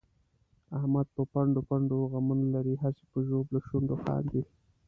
احمد 0.77 1.07
په 1.15 1.23
پنډو 1.31 1.61
پنډو 1.69 2.09
غمونه 2.11 2.45
لري، 2.55 2.75
هسې 2.83 3.03
په 3.11 3.17
ژبلو 3.27 3.59
شونډو 3.67 3.95
خاندي. 4.03 4.41